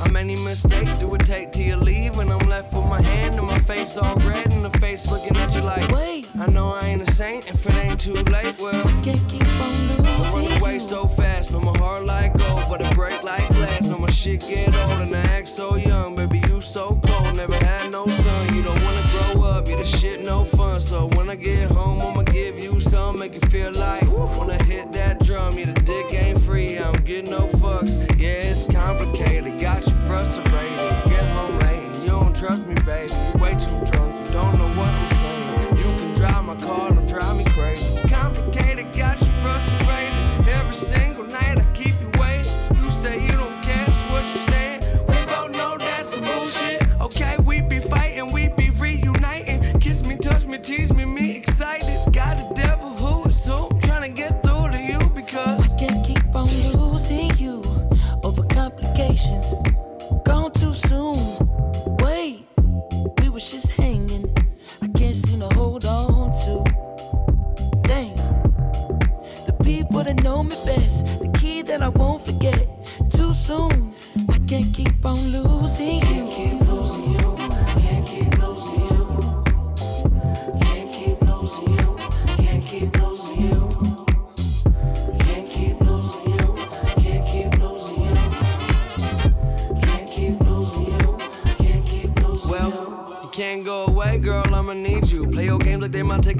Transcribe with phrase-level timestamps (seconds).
[0.00, 2.18] How many mistakes do it take till you leave?
[2.18, 5.36] And I'm left with my hand and my face all red, and the face looking
[5.36, 8.58] at you like, Wait, I know I ain't a saint if it ain't too late.
[8.58, 12.36] Well, I can't keep on I losing run away so fast, no my heart like
[12.38, 13.82] gold, but it break like glass.
[13.82, 17.36] No my shit get old and I act so young, baby you so cold.
[17.36, 18.39] Never had no son, you don't wanna
[19.80, 20.78] the shit no fun.
[20.80, 24.06] So when I get home, I'ma give you some, make you feel like
[24.36, 25.56] wanna hit that drum.
[25.58, 27.98] Yeah the dick ain't free, I don't get no fucks.
[28.18, 30.76] Yeah it's complicated, got you frustrated.
[31.08, 33.12] Get home late, you don't trust me, baby.
[33.40, 35.76] Way too drunk, you don't know what I'm saying.
[35.78, 36.92] You can drive my car,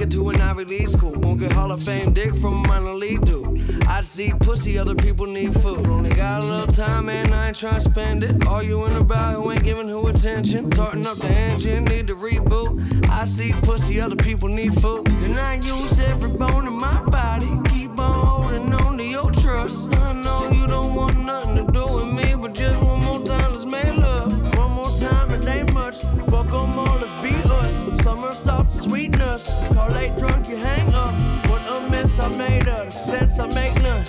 [0.01, 1.13] take it to an Ivy League school.
[1.13, 3.85] Won't get Hall of Fame dick from a minor league dude.
[3.87, 5.87] I see pussy, other people need food.
[5.87, 8.47] Only got a little time, and I ain't trying to spend it.
[8.47, 10.73] All you Arguing about who ain't giving who attention.
[10.73, 13.11] Starting up the engine, need to reboot.
[13.11, 15.07] I see pussy, other people need food.
[15.09, 17.51] And I use every bone in my body.
[17.69, 19.95] Keep on holding on to your trust.
[19.97, 21.20] I know you don't want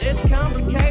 [0.04, 0.91] It's complicated,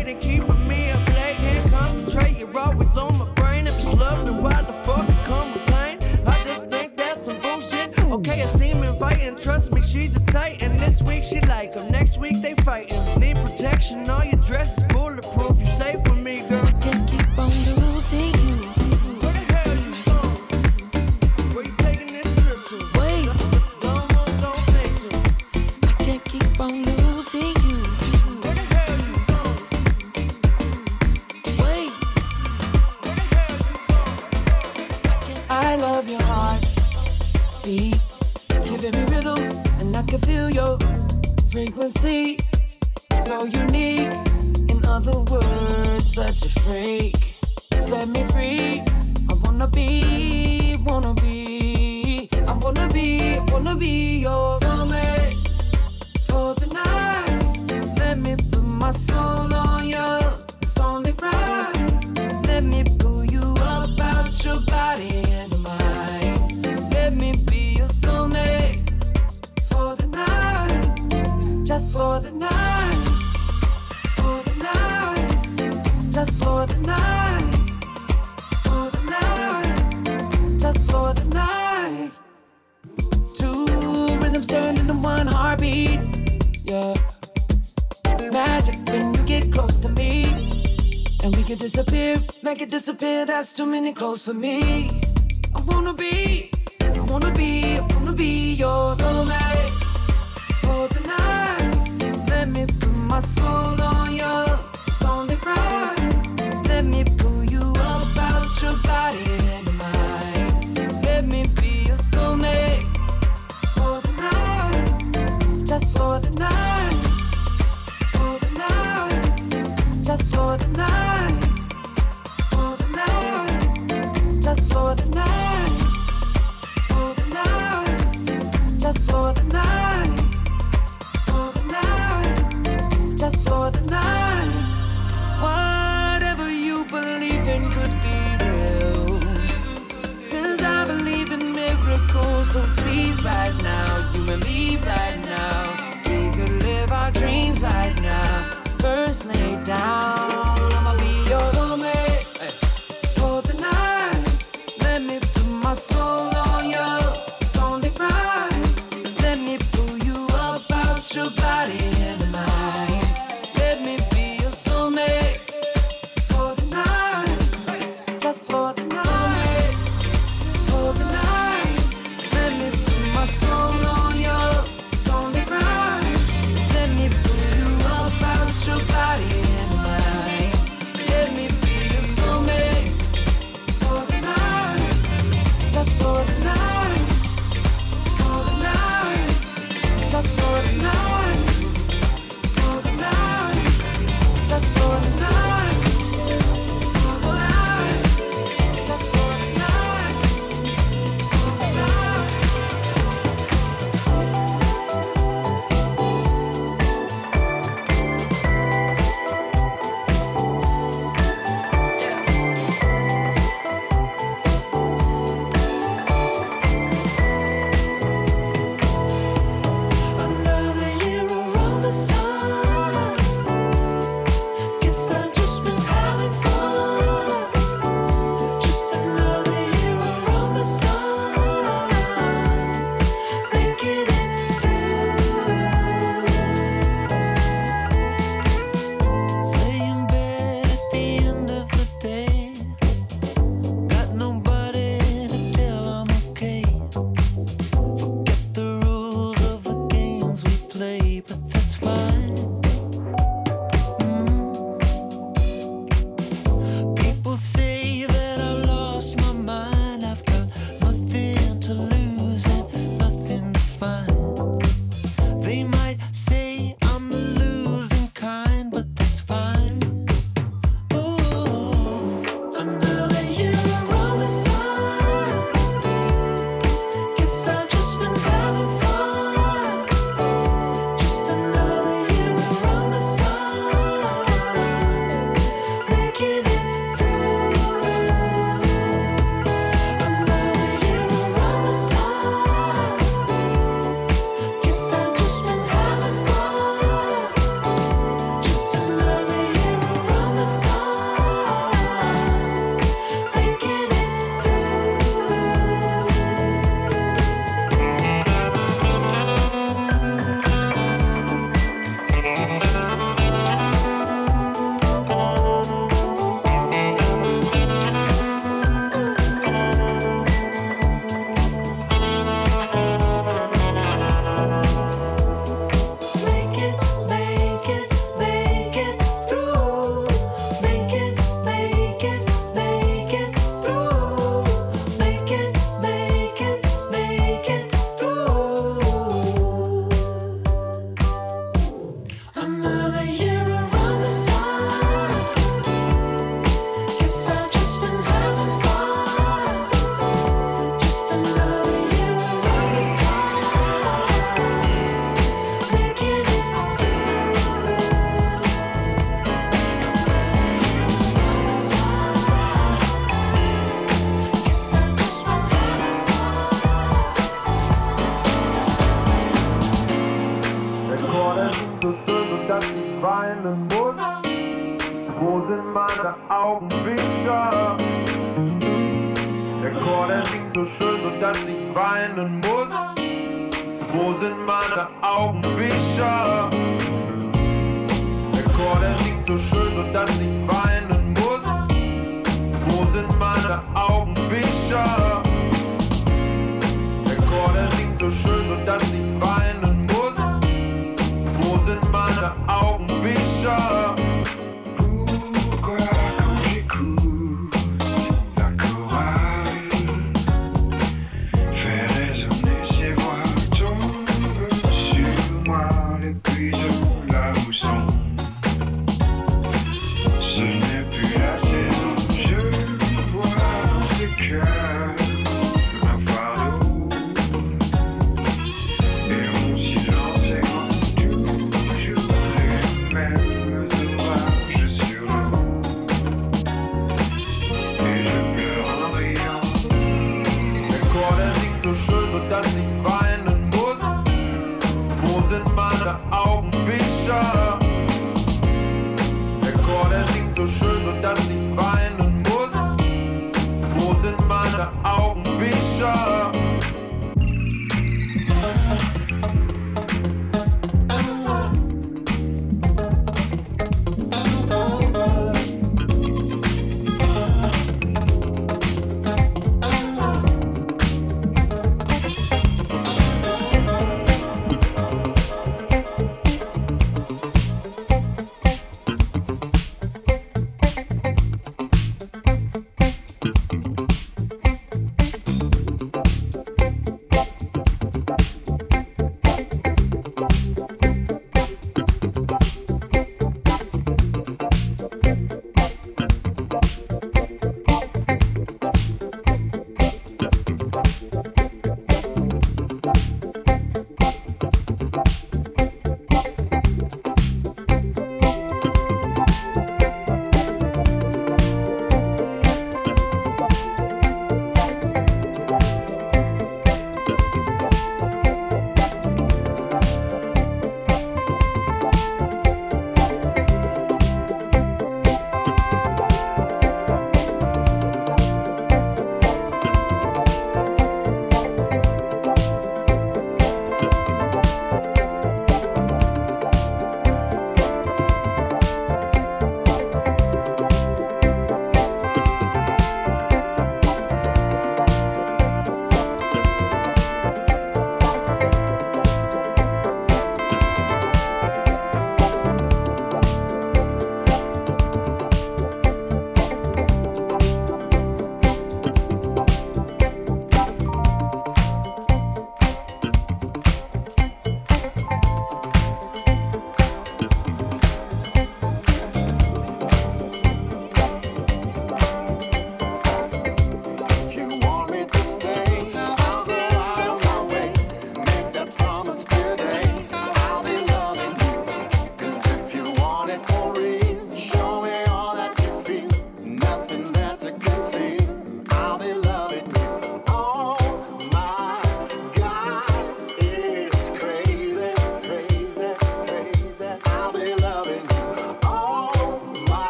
[93.94, 94.79] Clothes for me.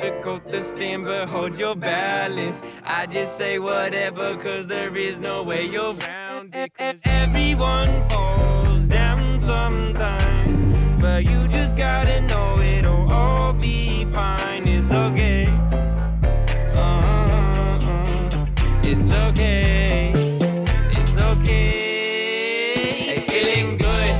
[0.00, 2.62] Difficult to stand, but hold your balance.
[2.84, 5.94] I just say whatever, cause there is no way you're.
[5.94, 14.66] 'cause Everyone falls down sometimes, but you just gotta know it'll all be fine.
[14.66, 15.46] It's okay.
[16.74, 18.46] Uh-uh.
[18.82, 20.12] It's okay.
[21.00, 23.22] It's okay.
[23.28, 24.16] Feeling good,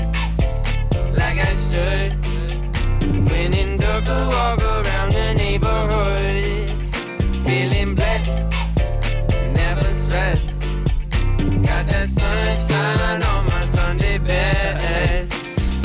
[1.17, 2.13] like I should.
[3.31, 4.80] When in dark, I walk the
[5.61, 6.71] neighborhood.
[7.47, 8.49] Feeling blessed,
[9.53, 10.63] never stressed.
[11.67, 15.33] Got that sunshine on my Sunday best.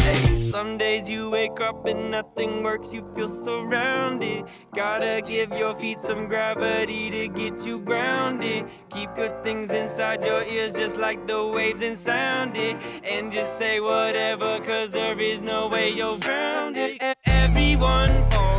[0.01, 4.45] Hey, some days you wake up and nothing works, you feel surrounded.
[4.73, 8.65] Gotta give your feet some gravity to get you grounded.
[8.89, 12.77] Keep good things inside your ears, just like the waves and sound it.
[13.03, 17.01] And just say whatever, cause there is no way you're grounded.
[17.25, 18.54] Everyone falls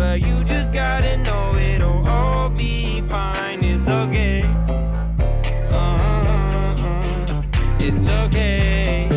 [0.00, 3.62] but you just gotta know it'll all be fine.
[3.62, 4.40] It's okay.
[5.70, 7.42] Uh-uh.
[7.78, 9.08] It's okay.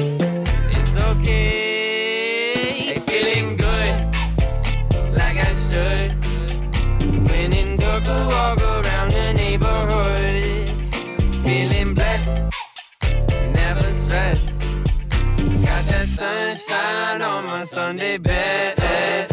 [0.78, 3.00] It's okay.
[3.08, 3.96] Feeling good,
[5.20, 6.12] like I should.
[7.30, 10.70] When in dark, walk around the neighborhood.
[11.46, 12.50] Feeling blessed,
[13.54, 14.64] never stressed.
[15.66, 19.33] Got that sunshine on my Sunday best.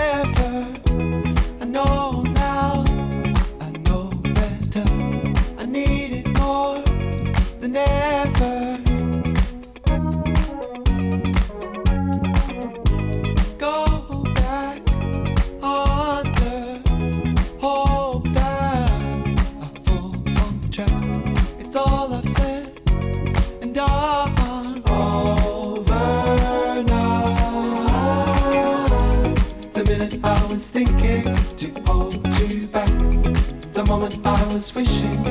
[7.61, 8.77] Than ever.
[13.59, 14.81] Go back
[15.63, 16.81] under.
[20.61, 20.89] The track.
[21.59, 22.67] It's all I've said
[23.61, 24.35] and done.
[29.73, 31.23] The minute I was thinking
[31.57, 32.89] to hold you back,
[33.73, 35.30] the moment I was wishing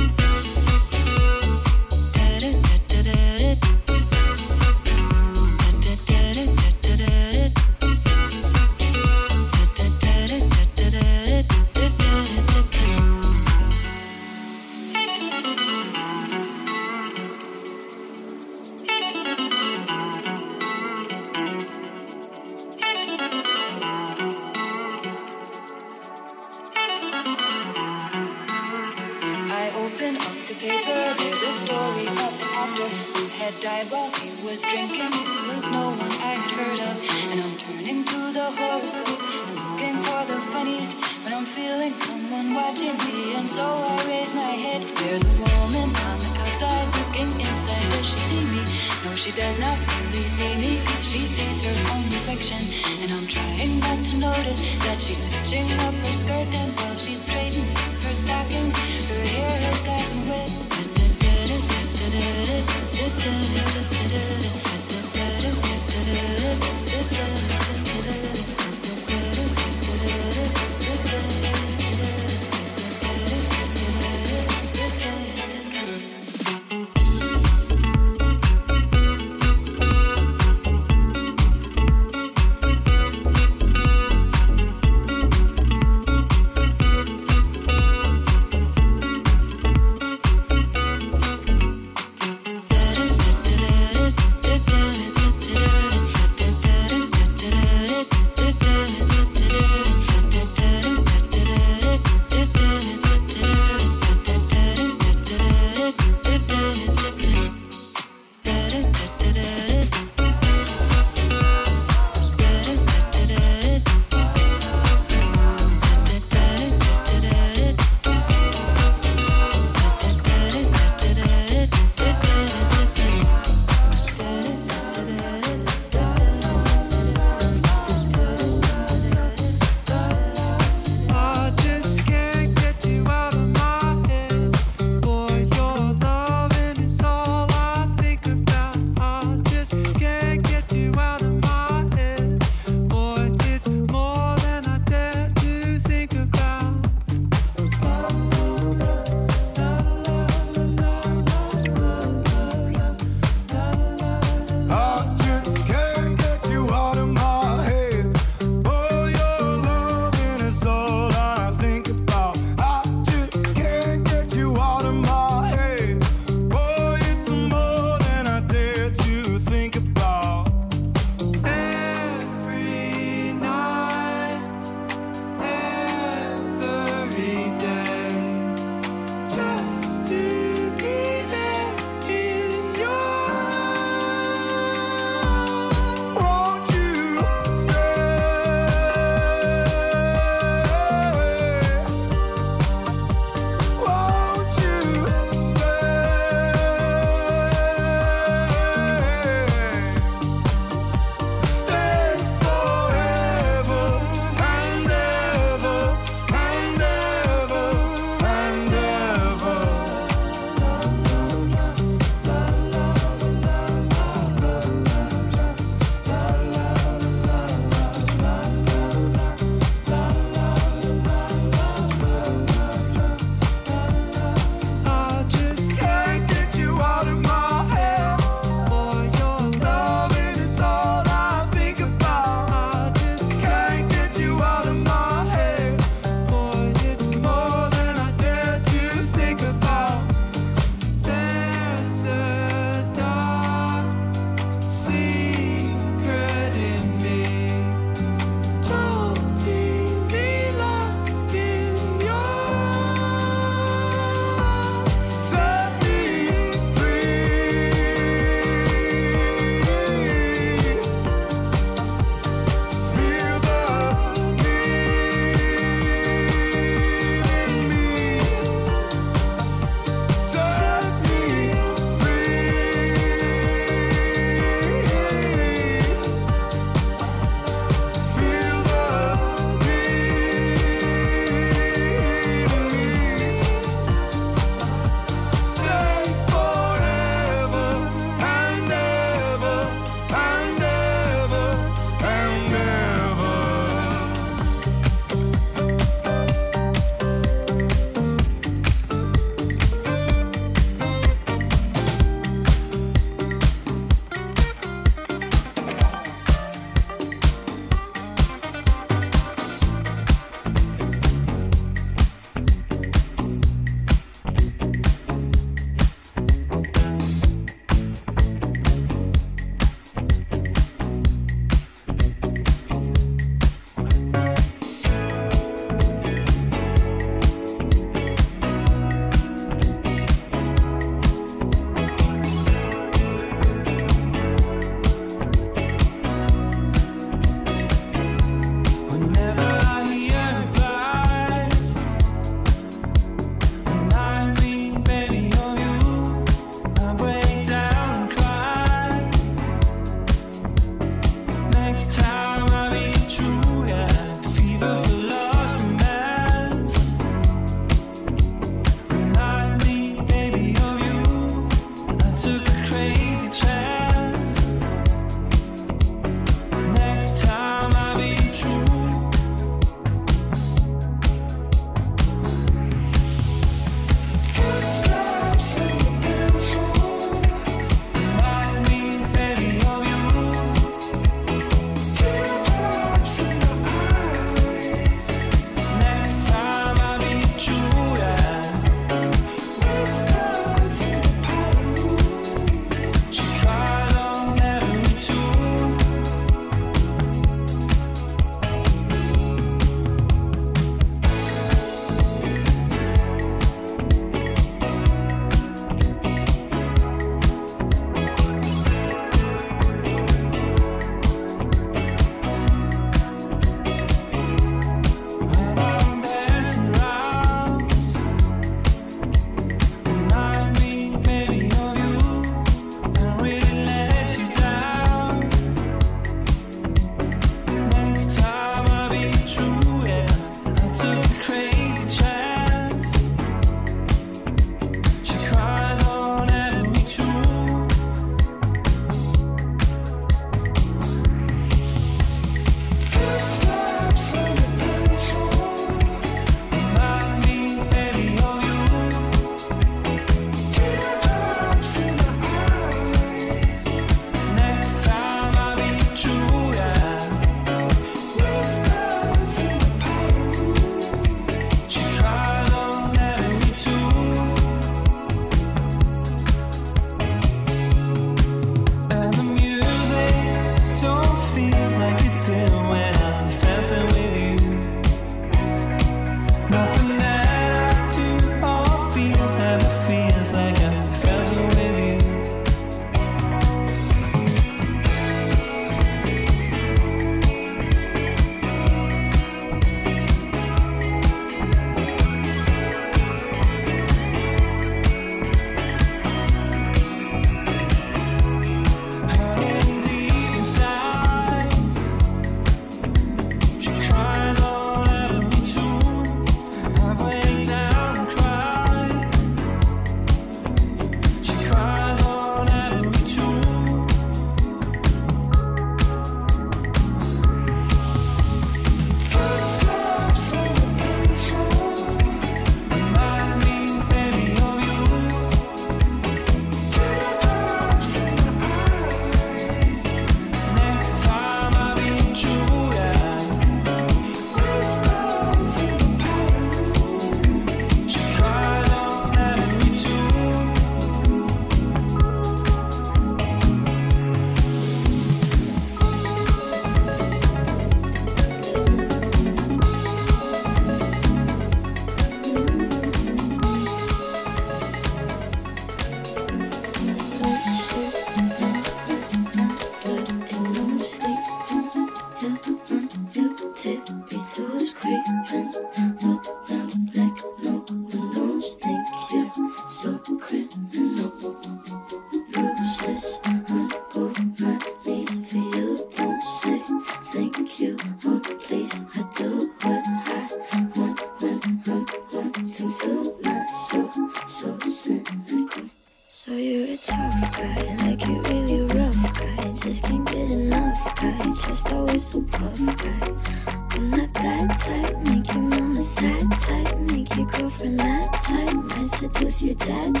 [599.41, 600.00] Seduce your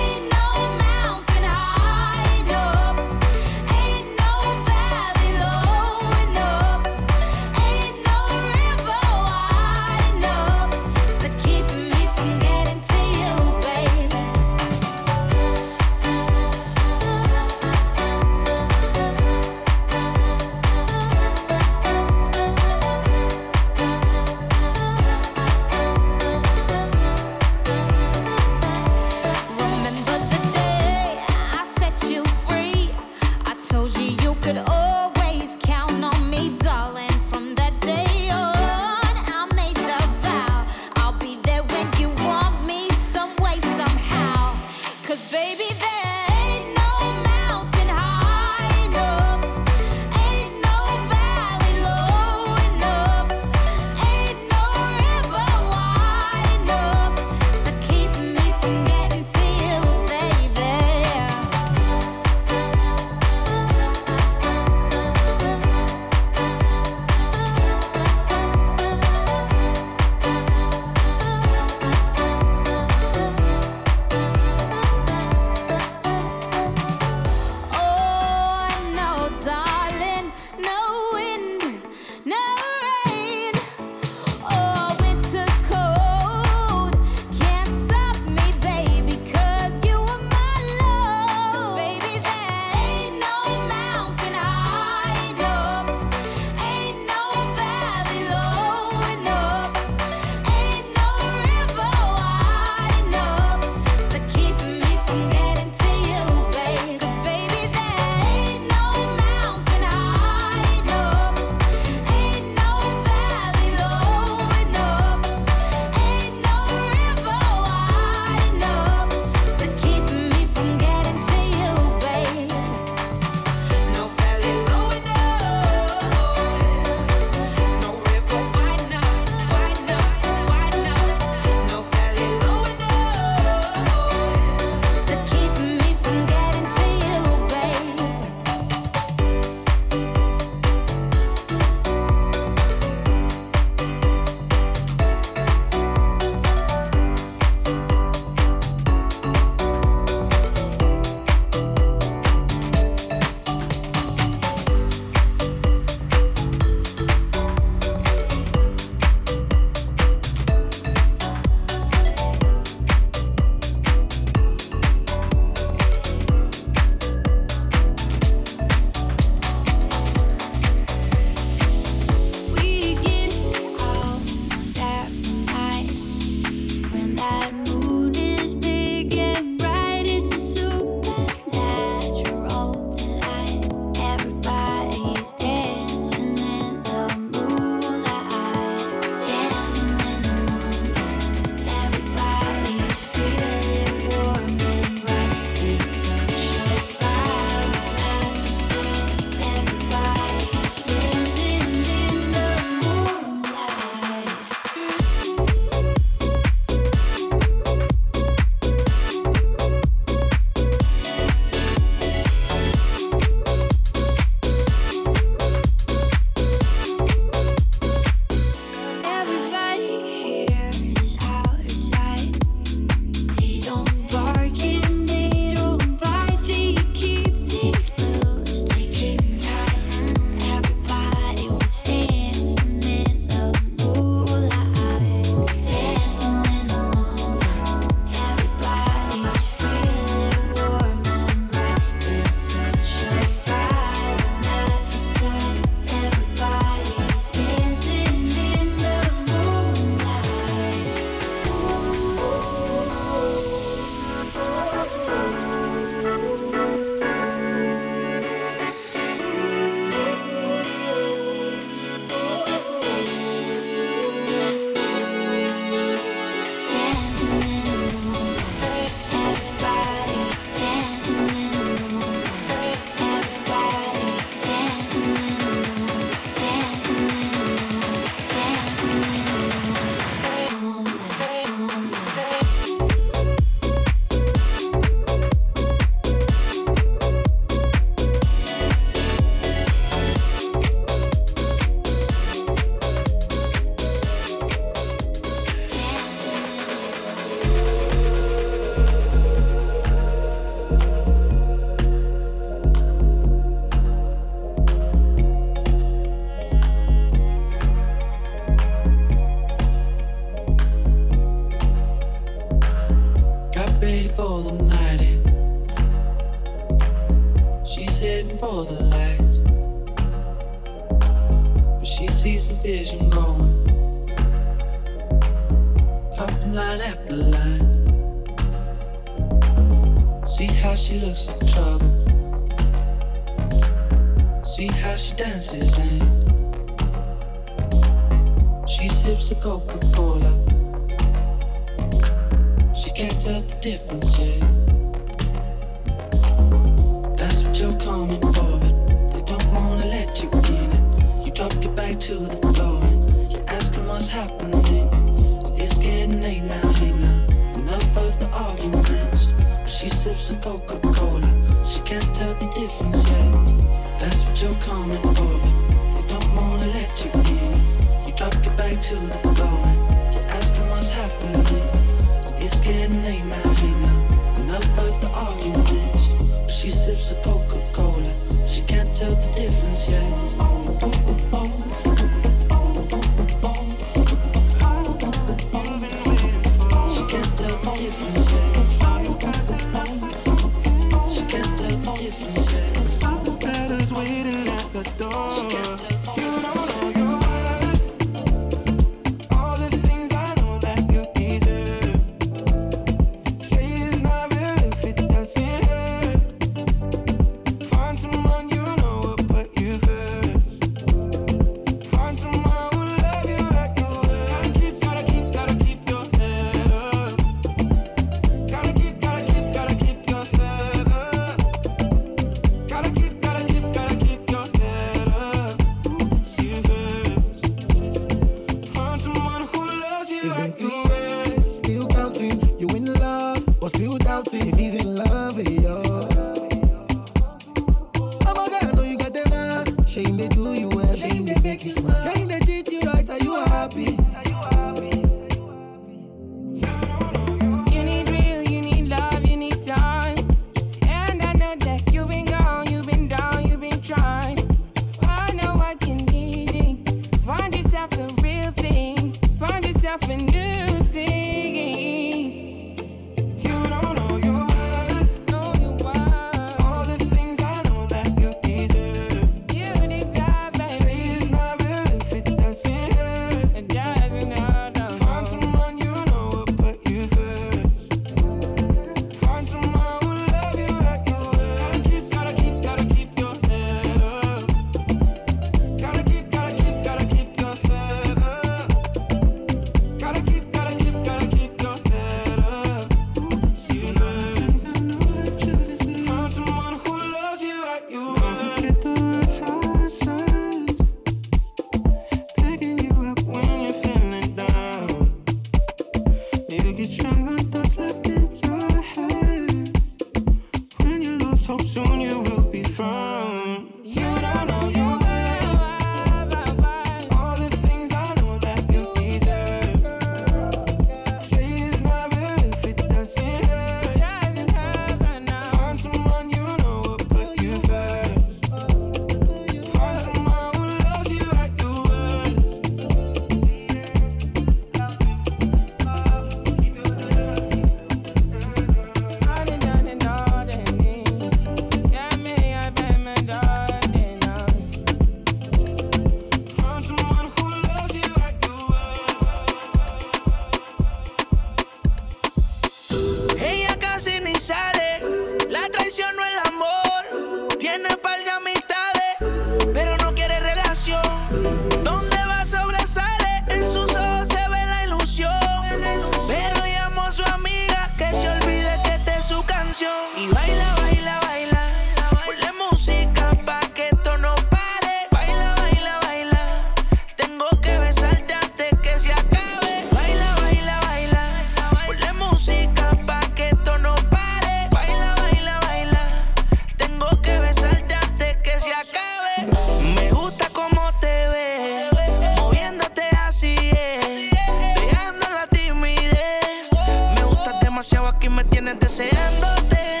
[598.72, 600.00] imagínate deseándote.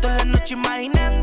[0.00, 1.13] Toda la noche imaginando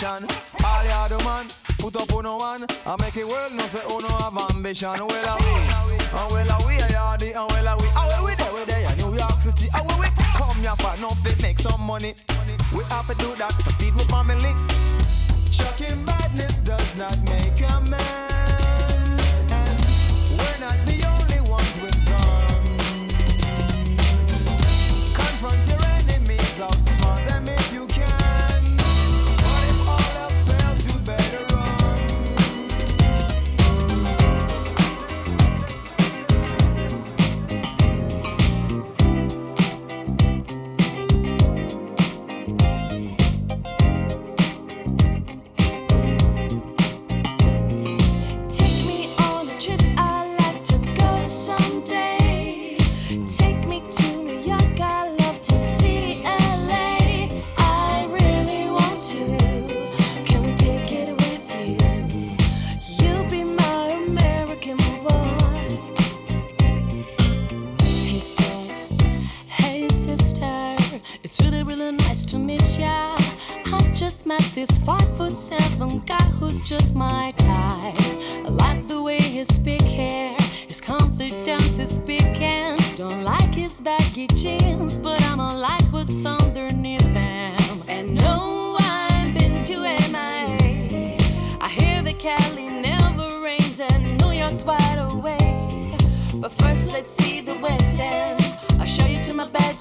[0.00, 0.26] I
[0.64, 1.46] All you do man,
[1.78, 4.90] put up on no one, and make it world know say oh no have ambition.
[4.90, 5.37] Well,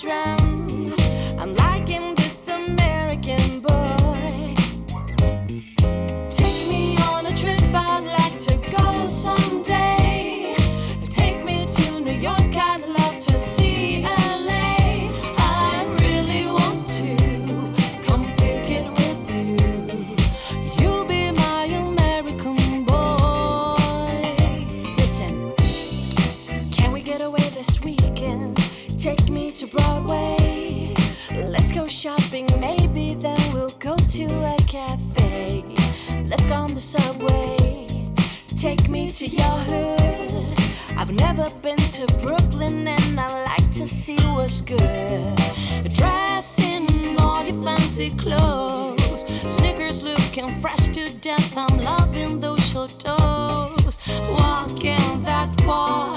[0.07, 0.36] drown.
[39.33, 40.53] your hood.
[40.97, 45.35] I've never been to Brooklyn and I like to see what's good.
[45.93, 51.57] Dress in all your fancy clothes, sneakers looking fresh to death.
[51.57, 53.97] I'm loving those shell toes,
[54.29, 56.16] walking that walk.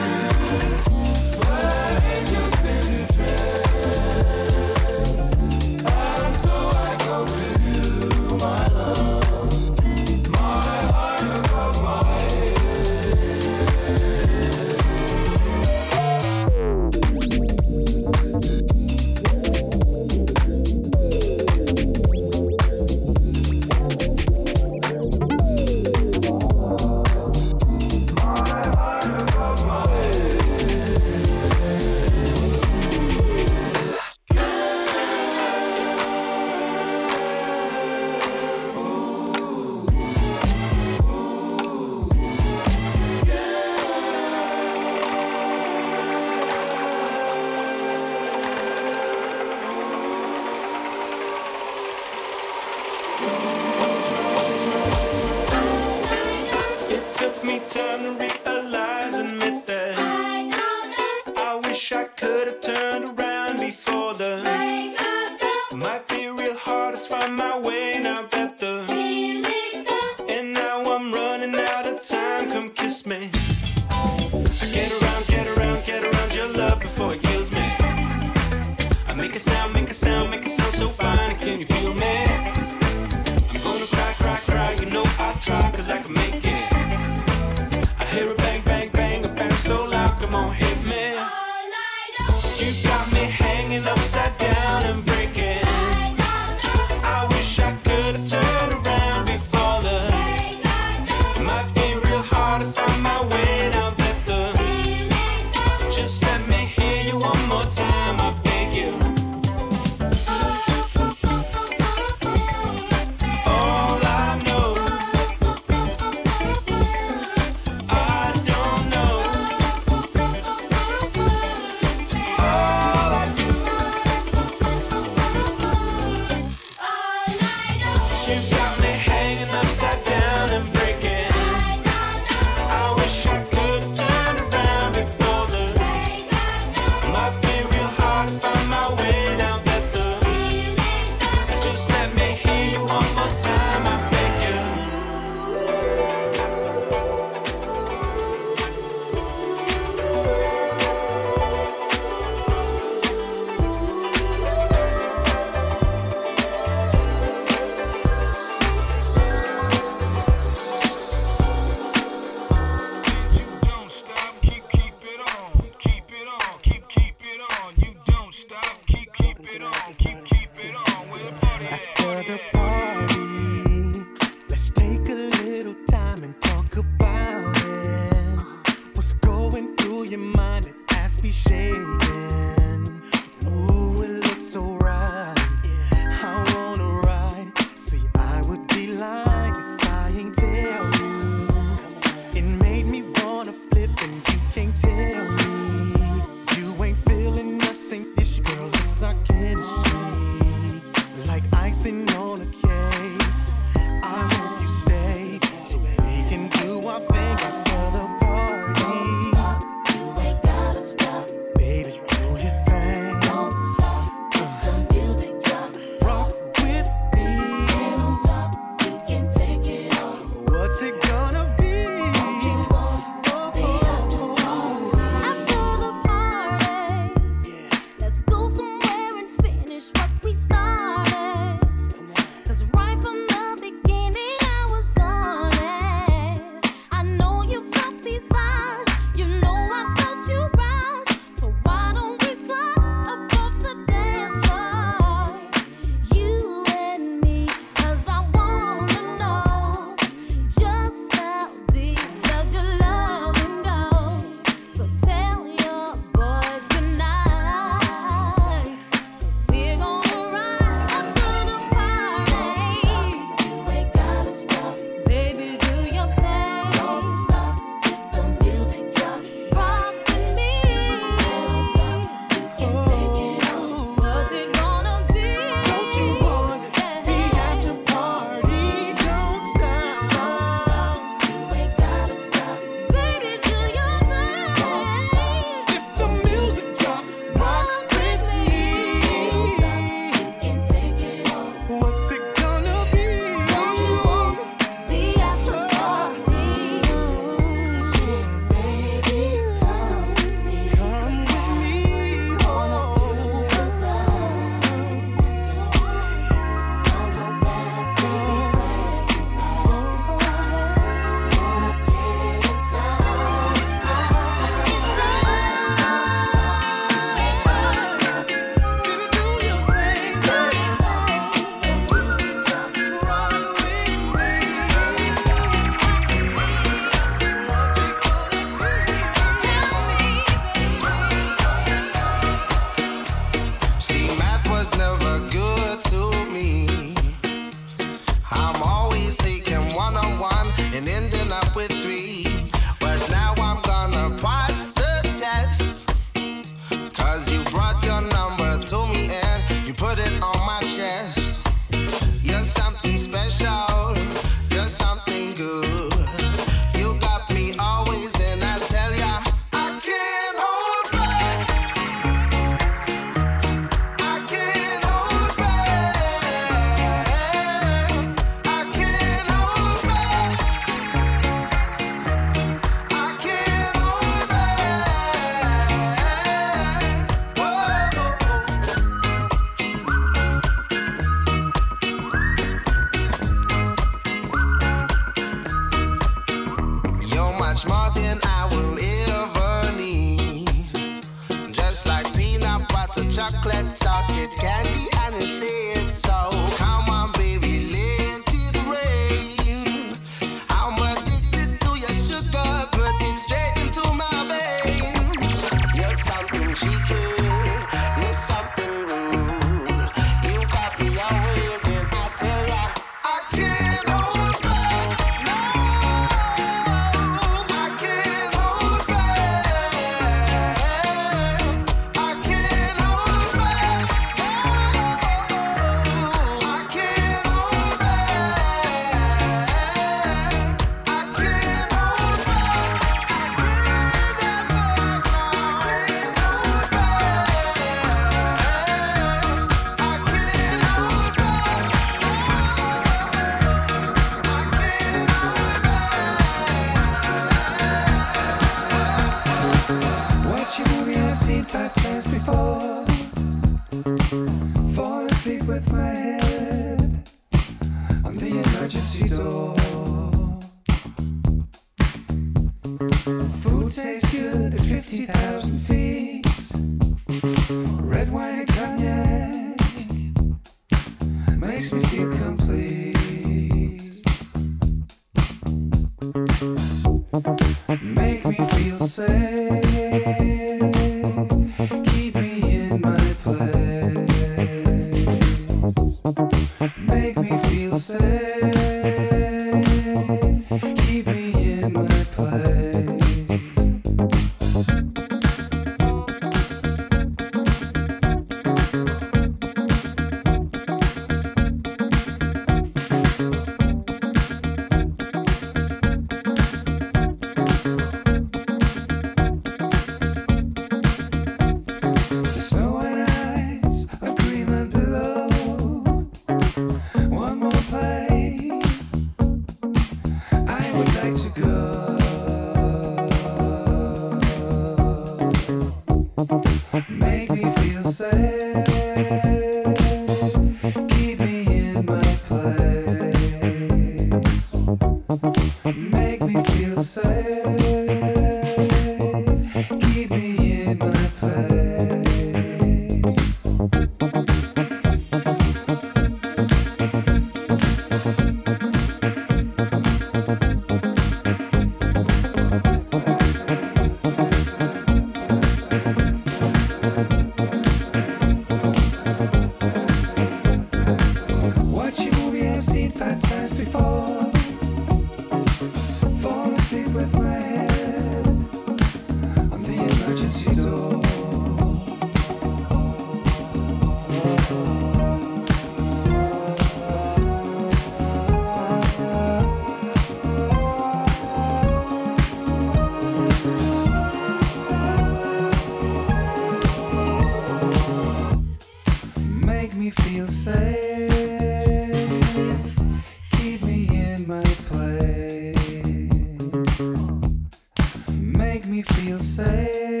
[598.72, 600.00] me feel safe.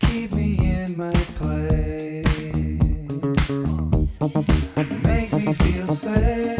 [0.00, 2.26] Keep me in my place.
[5.04, 6.59] Make me feel safe.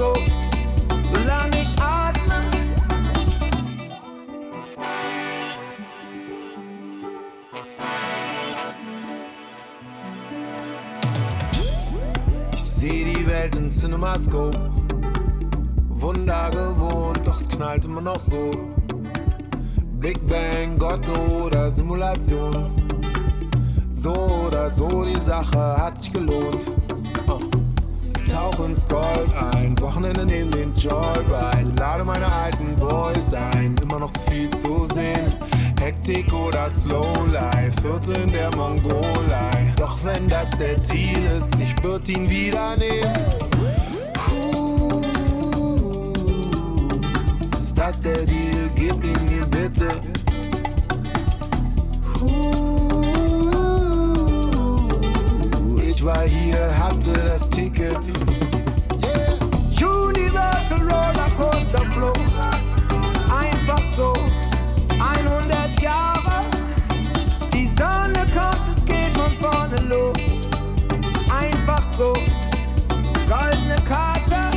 [0.00, 0.14] So,
[1.12, 2.38] solange ich atme.
[12.54, 14.58] Ich seh die Welt in Cinemascope.
[15.88, 18.50] Wunder gewohnt, doch es knallt immer noch so.
[20.00, 22.50] Big Bang, Gott oder Simulation.
[23.90, 24.14] So
[24.46, 26.79] oder so, die Sache hat sich gelohnt.
[28.40, 31.74] Tauch ins Gold ein, Wochenende neben den Joyride.
[31.78, 35.34] Lade meine alten Boys ein, immer noch so viel zu sehen.
[35.78, 39.74] Hektik oder Slow Life, Hürte in der Mongolei.
[39.76, 43.12] Doch wenn das der Deal ist, ich würd ihn wieder nehmen.
[47.52, 48.70] Ist das der Deal?
[48.74, 49.88] Gib ihn mir bitte.
[52.14, 52.69] Puh,
[56.00, 57.94] ich war hier, hatte das Ticket.
[59.78, 62.14] Universal Rollercoaster Flow.
[63.30, 64.14] Einfach so,
[64.98, 66.44] 100 Jahre.
[67.52, 70.16] Die Sonne kommt, es geht von vorne los.
[71.38, 72.14] Einfach so,
[73.28, 74.56] goldene Karte.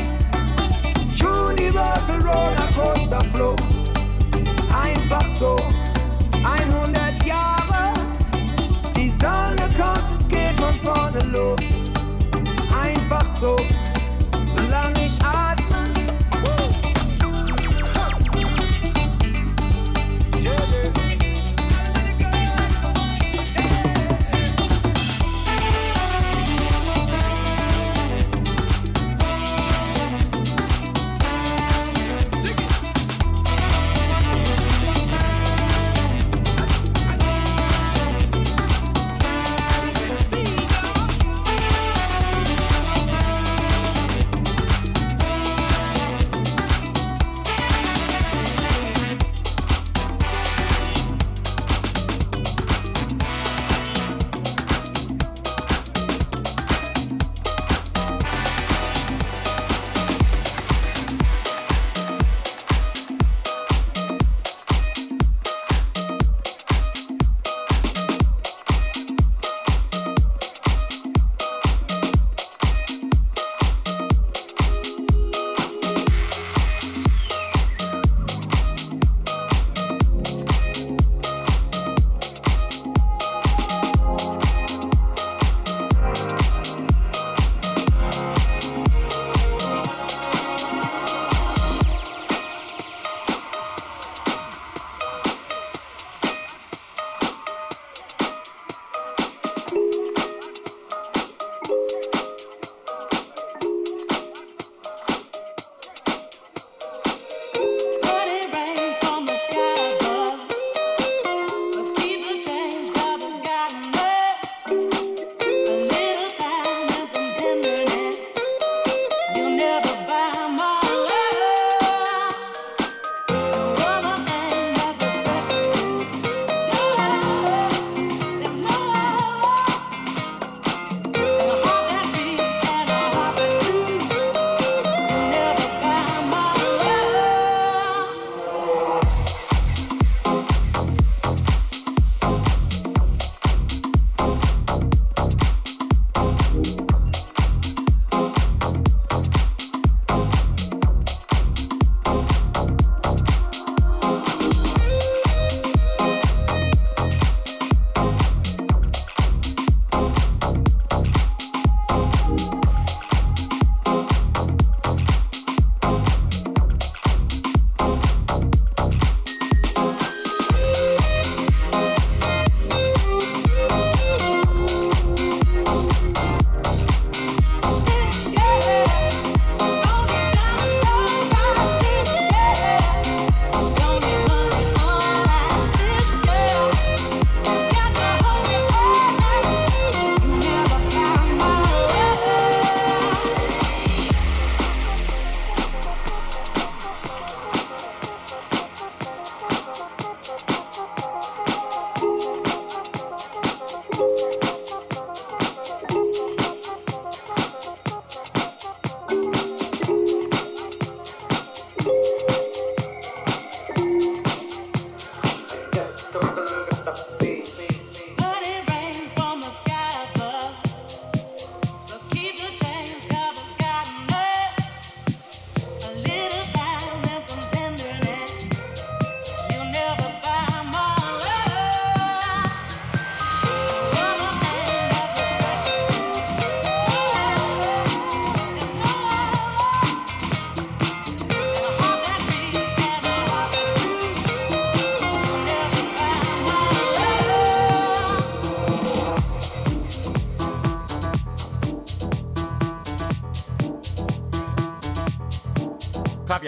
[1.19, 3.55] Universal Rollercoaster Flow.
[4.71, 5.57] Einfach so,
[13.43, 13.72] so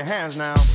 [0.06, 0.75] your hands now.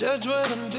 [0.00, 0.69] Judge what I'm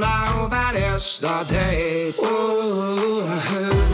[0.00, 2.12] found out that yesterday.
[2.18, 3.93] Oh,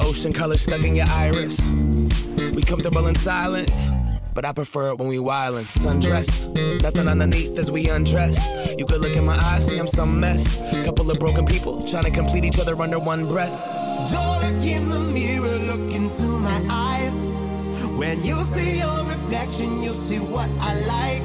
[0.00, 1.60] ocean colors stuck in your iris.
[2.54, 3.90] We comfortable in silence,
[4.34, 5.64] but I prefer it when we wildin'.
[5.66, 6.46] Sundress,
[6.82, 8.38] nothing underneath as we undress.
[8.78, 10.56] You could look in my eyes, see I'm some mess.
[10.84, 13.52] Couple of broken people trying to complete each other under one breath.
[14.10, 17.30] Don't look in the mirror, look into my eyes.
[17.98, 21.19] When you see your reflection, you'll see what I like.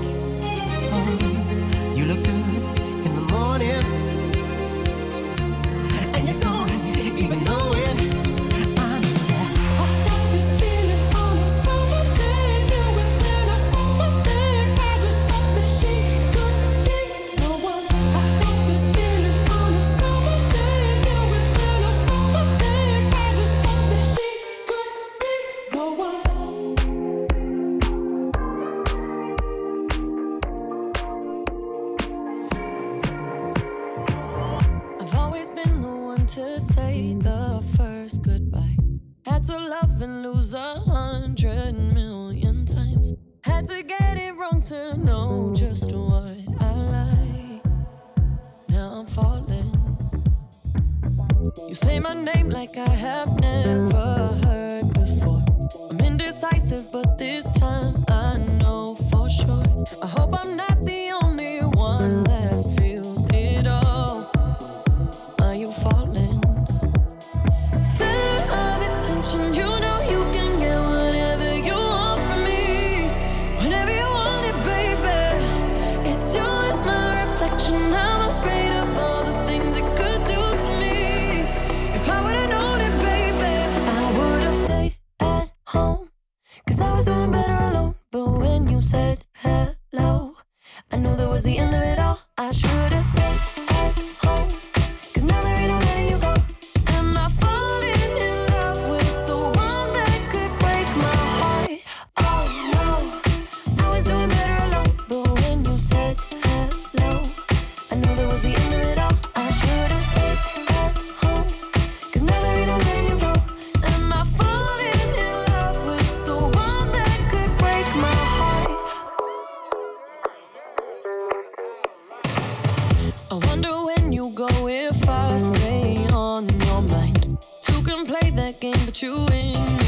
[128.59, 129.84] Game, but you win.